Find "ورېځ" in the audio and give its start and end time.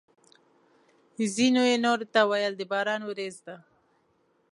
3.05-3.35